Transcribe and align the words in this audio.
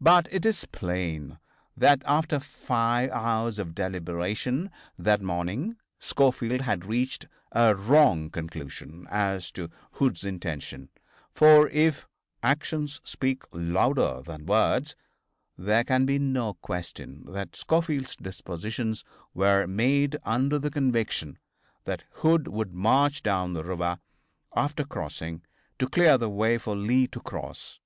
But 0.00 0.28
it 0.30 0.46
is 0.46 0.64
plain 0.66 1.40
that 1.76 2.00
after 2.06 2.38
five 2.38 3.10
hours' 3.10 3.58
of 3.58 3.74
deliberation 3.74 4.70
that 4.96 5.20
morning 5.20 5.74
Schofield 5.98 6.60
had 6.60 6.84
reached 6.84 7.26
a 7.50 7.74
wrong 7.74 8.30
conclusion 8.30 9.08
as 9.10 9.50
to 9.50 9.68
Hood's 9.94 10.22
intention, 10.22 10.90
for 11.34 11.66
if 11.70 12.06
"Actions 12.44 13.00
speak 13.02 13.42
louder 13.50 14.22
than 14.24 14.46
words," 14.46 14.94
there 15.58 15.82
can 15.82 16.06
be 16.06 16.20
no 16.20 16.54
question 16.54 17.24
that 17.32 17.56
Schofield's 17.56 18.14
dispositions 18.14 19.02
were 19.34 19.66
made 19.66 20.16
under 20.22 20.60
the 20.60 20.70
conviction 20.70 21.40
that 21.86 22.04
Hood 22.22 22.46
would 22.46 22.72
march 22.72 23.20
down 23.24 23.52
the 23.54 23.64
river, 23.64 23.98
after 24.54 24.84
crossing, 24.84 25.42
to 25.80 25.88
clear 25.88 26.16
the 26.18 26.30
way 26.30 26.56
for 26.56 26.76
Lee 26.76 27.08
to 27.08 27.18
cross. 27.18 27.80